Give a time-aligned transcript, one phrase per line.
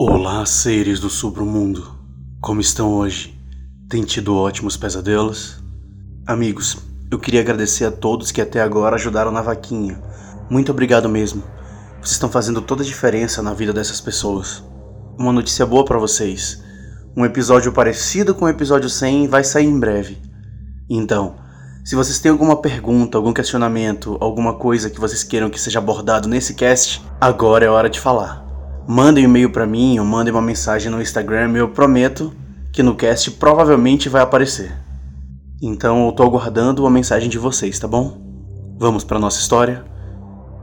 [0.00, 1.92] Olá, seres do submundo.
[2.40, 3.36] Como estão hoje?
[3.88, 5.60] Tem tido ótimos pesadelos?
[6.24, 6.78] Amigos,
[7.10, 10.00] eu queria agradecer a todos que até agora ajudaram na vaquinha.
[10.48, 11.42] Muito obrigado mesmo.
[12.00, 14.62] Vocês estão fazendo toda a diferença na vida dessas pessoas.
[15.18, 16.62] Uma notícia boa para vocês.
[17.16, 20.16] Um episódio parecido com o episódio 100 vai sair em breve.
[20.88, 21.34] Então,
[21.84, 26.28] se vocês têm alguma pergunta, algum questionamento, alguma coisa que vocês queiram que seja abordado
[26.28, 28.46] nesse cast, agora é hora de falar
[28.88, 32.32] mandem um e-mail para mim ou mandem uma mensagem no Instagram e eu prometo
[32.72, 34.72] que no cast provavelmente vai aparecer.
[35.60, 38.18] Então eu tô aguardando uma mensagem de vocês, tá bom?
[38.78, 39.84] Vamos para nossa história?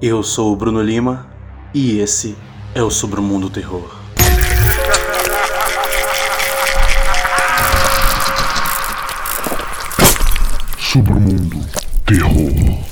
[0.00, 1.26] Eu sou o Bruno Lima
[1.74, 2.34] e esse
[2.74, 3.94] é o Sobre o Mundo Terror.
[10.78, 11.60] Sobre o Mundo
[12.06, 12.83] Terror.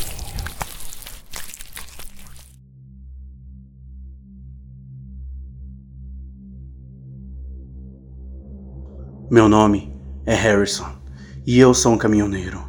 [9.32, 9.90] Meu nome
[10.26, 10.84] é Harrison
[11.46, 12.62] e eu sou um caminhoneiro.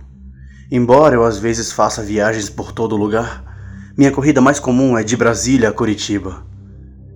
[0.72, 3.44] Embora eu às vezes faça viagens por todo lugar,
[3.98, 6.48] minha corrida mais comum é de Brasília a Curitiba.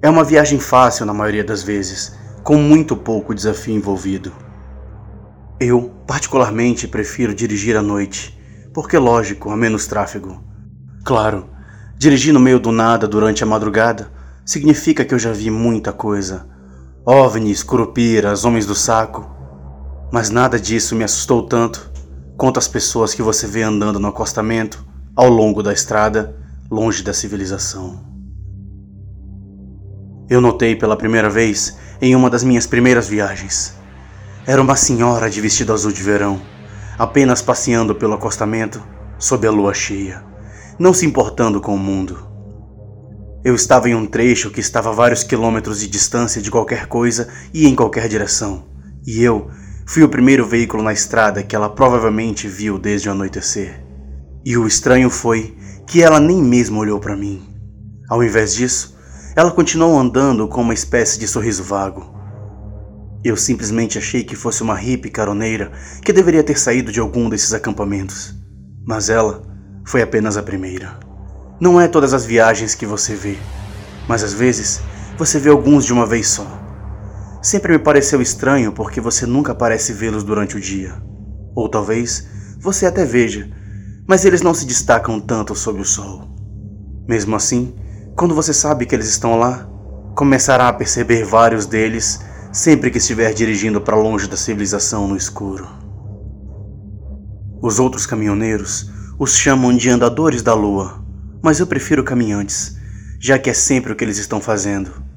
[0.01, 4.33] É uma viagem fácil na maioria das vezes, com muito pouco desafio envolvido.
[5.61, 8.37] Eu, particularmente, prefiro dirigir à noite,
[8.73, 10.43] porque, lógico, há menos tráfego.
[11.05, 11.47] Claro,
[11.97, 14.11] dirigir no meio do nada durante a madrugada
[14.43, 16.49] significa que eu já vi muita coisa.
[17.05, 19.36] OVNIs, curupiras, homens do saco.
[20.11, 21.91] Mas nada disso me assustou tanto
[22.37, 26.35] quanto as pessoas que você vê andando no acostamento, ao longo da estrada,
[26.69, 28.05] longe da civilização.
[30.29, 33.75] Eu notei pela primeira vez em uma das minhas primeiras viagens.
[34.45, 36.39] Era uma senhora de vestido azul de verão,
[36.97, 38.81] apenas passeando pelo acostamento
[39.17, 40.23] sob a lua cheia,
[40.77, 42.27] não se importando com o mundo.
[43.43, 47.29] Eu estava em um trecho que estava a vários quilômetros de distância de qualquer coisa
[47.53, 48.65] e em qualquer direção,
[49.05, 49.49] e eu
[49.89, 53.81] Fui o primeiro veículo na estrada que ela provavelmente viu desde o anoitecer.
[54.43, 57.41] E o estranho foi que ela nem mesmo olhou para mim.
[58.09, 58.97] Ao invés disso,
[59.33, 62.13] ela continuou andando com uma espécie de sorriso vago.
[63.23, 65.71] Eu simplesmente achei que fosse uma hippie caroneira
[66.03, 68.35] que deveria ter saído de algum desses acampamentos.
[68.85, 69.41] Mas ela
[69.85, 70.99] foi apenas a primeira.
[71.61, 73.37] Não é todas as viagens que você vê,
[74.05, 74.81] mas às vezes
[75.17, 76.66] você vê alguns de uma vez só.
[77.47, 81.01] Sempre me pareceu estranho porque você nunca parece vê-los durante o dia.
[81.55, 82.27] Ou talvez
[82.59, 83.49] você até veja,
[84.05, 86.27] mas eles não se destacam tanto sob o sol.
[87.07, 87.73] Mesmo assim,
[88.17, 89.65] quando você sabe que eles estão lá,
[90.13, 92.19] começará a perceber vários deles
[92.51, 95.69] sempre que estiver dirigindo para longe da civilização no escuro.
[97.61, 101.01] Os outros caminhoneiros os chamam de andadores da lua,
[101.41, 102.75] mas eu prefiro caminhantes,
[103.21, 105.07] já que é sempre o que eles estão fazendo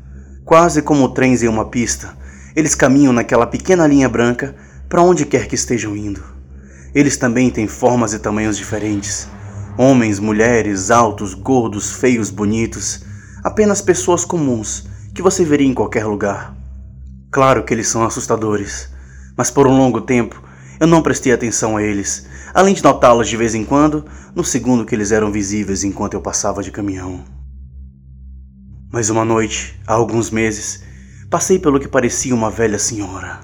[0.50, 2.16] Quase como trens em uma pista,
[2.54, 4.54] eles caminham naquela pequena linha branca
[4.88, 6.22] para onde quer que estejam indo.
[6.94, 9.28] Eles também têm formas e tamanhos diferentes.
[9.78, 13.04] Homens, mulheres, altos, gordos, feios, bonitos,
[13.44, 16.56] apenas pessoas comuns que você veria em qualquer lugar.
[17.30, 18.90] Claro que eles são assustadores,
[19.36, 20.42] mas por um longo tempo
[20.80, 24.84] eu não prestei atenção a eles, além de notá-los de vez em quando no segundo
[24.84, 27.22] que eles eram visíveis enquanto eu passava de caminhão.
[28.92, 30.82] Mas uma noite, há alguns meses,
[31.30, 33.40] passei pelo que parecia uma velha senhora.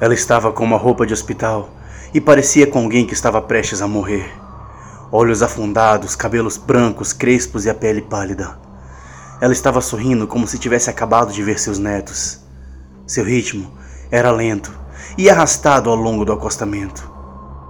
[0.00, 1.68] Ela estava com uma roupa de hospital
[2.12, 4.32] e parecia com alguém que estava prestes a morrer.
[5.12, 8.58] Olhos afundados, cabelos brancos, crespos e a pele pálida.
[9.40, 12.40] Ela estava sorrindo como se tivesse acabado de ver seus netos.
[13.06, 13.70] Seu ritmo
[14.10, 14.72] era lento
[15.18, 17.12] e arrastado ao longo do acostamento.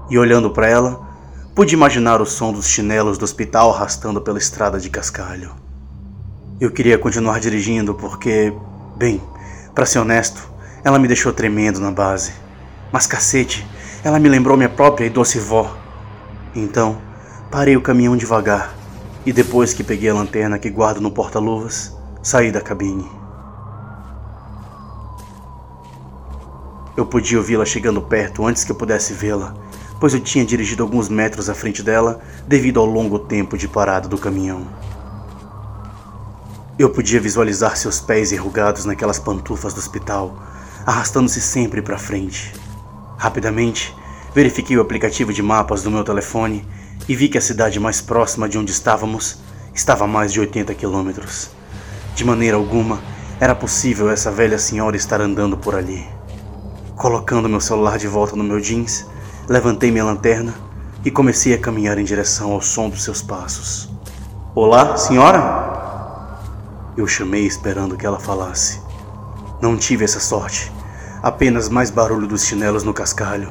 [0.08, 1.04] E olhando para ela,
[1.54, 5.54] Pude imaginar o som dos chinelos do hospital arrastando pela estrada de cascalho.
[6.64, 8.50] Eu queria continuar dirigindo porque,
[8.96, 9.20] bem,
[9.74, 10.48] para ser honesto,
[10.82, 12.32] ela me deixou tremendo na base.
[12.90, 13.66] Mas cacete,
[14.02, 15.76] ela me lembrou minha própria e doce vó.
[16.56, 16.96] Então,
[17.50, 18.74] parei o caminhão devagar
[19.26, 23.06] e depois que peguei a lanterna que guardo no porta-luvas, saí da cabine.
[26.96, 29.54] Eu podia ouvi-la chegando perto antes que eu pudesse vê-la,
[30.00, 34.08] pois eu tinha dirigido alguns metros à frente dela devido ao longo tempo de parada
[34.08, 34.66] do caminhão.
[36.78, 40.36] Eu podia visualizar seus pés enrugados naquelas pantufas do hospital,
[40.84, 42.52] arrastando-se sempre para frente.
[43.16, 43.94] Rapidamente,
[44.34, 46.66] verifiquei o aplicativo de mapas do meu telefone
[47.08, 49.38] e vi que a cidade mais próxima de onde estávamos
[49.72, 51.50] estava a mais de 80 quilômetros.
[52.14, 53.00] De maneira alguma,
[53.38, 56.06] era possível essa velha senhora estar andando por ali.
[56.96, 59.06] Colocando meu celular de volta no meu jeans,
[59.46, 60.54] Levantei minha lanterna
[61.04, 63.90] e comecei a caminhar em direção ao som dos seus passos.
[64.54, 65.73] Olá, senhora?
[66.96, 68.80] Eu chamei esperando que ela falasse.
[69.60, 70.72] Não tive essa sorte,
[71.22, 73.50] apenas mais barulho dos chinelos no cascalho.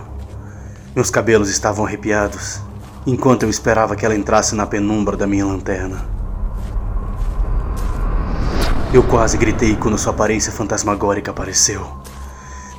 [0.95, 2.61] Meus cabelos estavam arrepiados,
[3.05, 6.05] enquanto eu esperava que ela entrasse na penumbra da minha lanterna.
[8.93, 11.85] Eu quase gritei quando sua aparência fantasmagórica apareceu.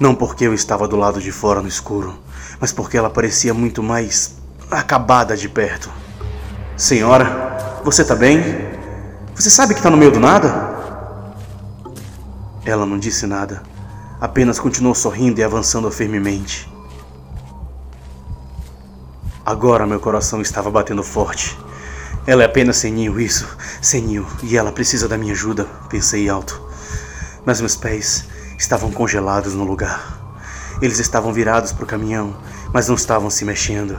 [0.00, 2.14] Não porque eu estava do lado de fora no escuro,
[2.58, 4.36] mas porque ela parecia muito mais
[4.70, 5.90] acabada de perto.
[6.76, 8.73] Senhora, você tá bem?
[9.34, 10.72] Você sabe que está no meio do nada?
[12.64, 13.64] Ela não disse nada,
[14.20, 16.72] apenas continuou sorrindo e avançando firmemente.
[19.44, 21.58] Agora meu coração estava batendo forte.
[22.28, 23.46] Ela é apenas senil, isso,
[23.82, 26.62] senil, e ela precisa da minha ajuda, pensei alto.
[27.44, 30.16] Mas meus pés estavam congelados no lugar.
[30.80, 32.36] Eles estavam virados para o caminhão,
[32.72, 33.98] mas não estavam se mexendo.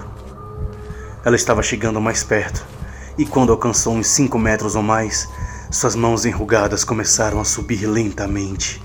[1.26, 2.75] Ela estava chegando mais perto
[3.17, 5.27] e quando alcançou uns cinco metros ou mais,
[5.71, 8.81] suas mãos enrugadas começaram a subir lentamente.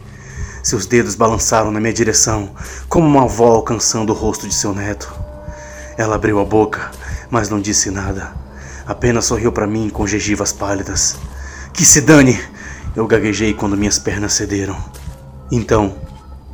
[0.63, 2.51] Seus dedos balançaram na minha direção,
[2.89, 5.13] como uma avó alcançando o rosto de seu neto.
[5.97, 6.91] Ela abriu a boca,
[7.31, 8.33] mas não disse nada.
[8.87, 11.17] Apenas sorriu para mim com gengivas pálidas.
[11.73, 12.41] Que se dane!
[12.95, 14.77] Eu gaguejei quando minhas pernas cederam.
[15.51, 15.95] Então,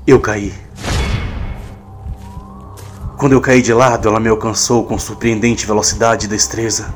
[0.07, 0.53] eu caí.
[3.17, 6.95] Quando eu caí de lado, ela me alcançou com surpreendente velocidade e destreza.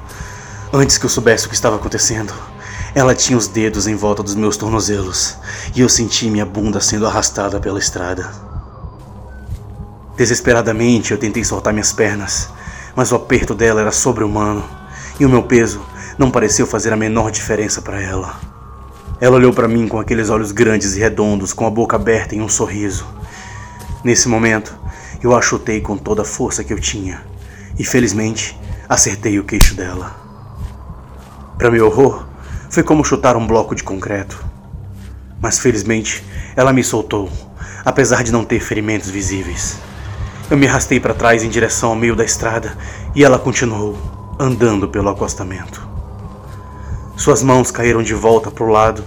[0.72, 2.32] Antes que eu soubesse o que estava acontecendo,
[2.94, 5.36] ela tinha os dedos em volta dos meus tornozelos
[5.74, 8.30] e eu senti minha bunda sendo arrastada pela estrada.
[10.16, 12.48] Desesperadamente eu tentei soltar minhas pernas,
[12.94, 14.64] mas o aperto dela era sobre-humano
[15.18, 15.84] e o meu peso
[16.16, 18.38] não pareceu fazer a menor diferença para ela.
[19.20, 22.40] Ela olhou para mim com aqueles olhos grandes e redondos, com a boca aberta em
[22.40, 23.04] um sorriso.
[24.04, 24.72] Nesse momento,
[25.20, 27.22] eu a chutei com toda a força que eu tinha
[27.76, 28.56] e felizmente
[28.88, 30.29] acertei o queixo dela.
[31.60, 32.24] Para meu horror,
[32.70, 34.42] foi como chutar um bloco de concreto.
[35.42, 36.24] Mas felizmente,
[36.56, 37.28] ela me soltou,
[37.84, 39.76] apesar de não ter ferimentos visíveis.
[40.50, 42.78] Eu me arrastei para trás em direção ao meio da estrada
[43.14, 43.94] e ela continuou
[44.38, 45.86] andando pelo acostamento.
[47.14, 49.04] Suas mãos caíram de volta para o lado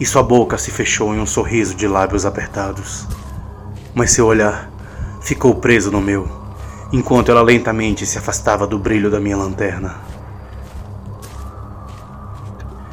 [0.00, 3.06] e sua boca se fechou em um sorriso de lábios apertados.
[3.94, 4.68] Mas seu olhar
[5.20, 6.28] ficou preso no meu,
[6.92, 10.10] enquanto ela lentamente se afastava do brilho da minha lanterna.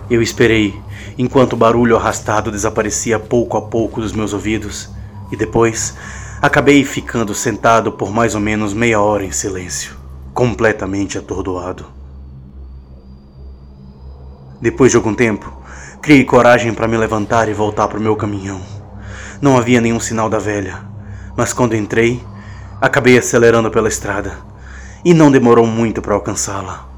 [0.09, 0.81] Eu esperei,
[1.19, 4.89] enquanto o barulho arrastado desaparecia pouco a pouco dos meus ouvidos,
[5.31, 5.94] e depois
[6.41, 9.95] acabei ficando sentado por mais ou menos meia hora em silêncio,
[10.33, 11.85] completamente atordoado.
[14.59, 15.53] Depois de algum tempo,
[16.01, 18.62] criei coragem para me levantar e voltar para o meu caminhão.
[19.39, 20.81] Não havia nenhum sinal da velha,
[21.38, 22.19] mas quando entrei,
[22.81, 24.39] acabei acelerando pela estrada
[25.05, 26.89] e não demorou muito para alcançá-la.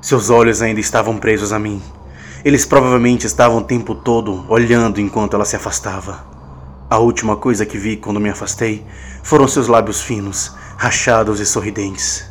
[0.00, 1.82] Seus olhos ainda estavam presos a mim
[2.44, 6.24] eles provavelmente estavam o tempo todo olhando enquanto ela se afastava.
[6.88, 8.84] A última coisa que vi quando me afastei
[9.22, 12.30] foram seus lábios finos, rachados e sorridentes.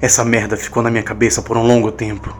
[0.00, 2.34] Essa merda ficou na minha cabeça por um longo tempo.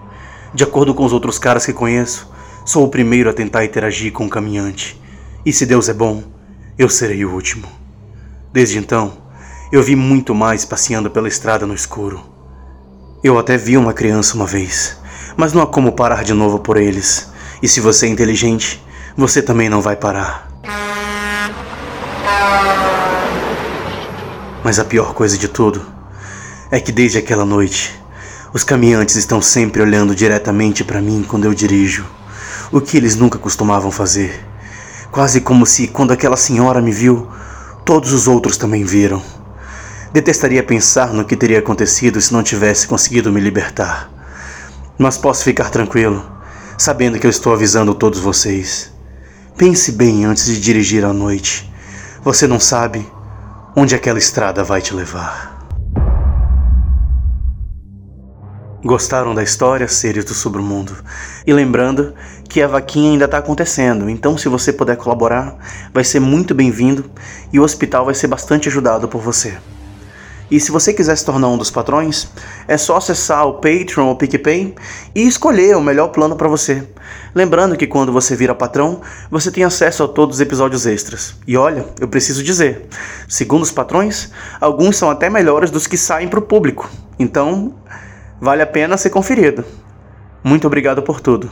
[0.55, 2.31] De acordo com os outros caras que conheço,
[2.65, 5.01] sou o primeiro a tentar interagir com um caminhante.
[5.45, 6.23] E se Deus é bom,
[6.79, 7.67] eu serei o último.
[8.53, 9.13] Desde então,
[9.73, 12.23] eu vi muito mais passeando pela estrada no escuro.
[13.23, 14.97] Eu até vi uma criança uma vez
[15.37, 17.31] mas não há como parar de novo por eles.
[17.63, 18.83] E se você é inteligente,
[19.17, 20.49] você também não vai parar.
[24.63, 25.85] Mas a pior coisa de tudo
[26.71, 27.95] é que desde aquela noite,
[28.53, 32.07] os caminhantes estão sempre olhando diretamente para mim quando eu dirijo,
[32.73, 34.45] o que eles nunca costumavam fazer.
[35.11, 37.29] Quase como se, quando aquela senhora me viu,
[37.85, 39.23] todos os outros também viram.
[40.13, 44.14] Detestaria pensar no que teria acontecido se não tivesse conseguido me libertar.
[44.99, 46.25] Mas posso ficar tranquilo,
[46.79, 48.93] sabendo que eu estou avisando todos vocês.
[49.57, 51.73] Pense bem antes de dirigir à noite.
[52.23, 53.07] Você não sabe
[53.77, 55.55] onde aquela estrada vai te levar.
[58.85, 60.95] Gostaram da história, seres do submundo?
[61.47, 62.15] E lembrando
[62.49, 65.57] que a vaquinha ainda está acontecendo, então se você puder colaborar,
[65.93, 67.11] vai ser muito bem-vindo
[67.53, 69.57] e o hospital vai ser bastante ajudado por você.
[70.51, 72.29] E se você quiser se tornar um dos patrões,
[72.69, 74.75] é só acessar o Patreon ou PicPay
[75.15, 76.87] e escolher o melhor plano para você.
[77.35, 81.35] Lembrando que quando você vira patrão, você tem acesso a todos os episódios extras.
[81.47, 82.87] E olha, eu preciso dizer,
[83.29, 86.89] segundo os patrões, alguns são até melhores dos que saem para o público.
[87.19, 87.75] Então,
[88.41, 89.65] vale a pena ser conferido.
[90.43, 91.51] Muito obrigado por tudo.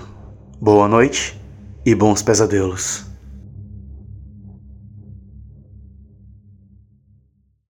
[0.61, 1.41] Boa noite
[1.85, 3.12] e bons pesadelos.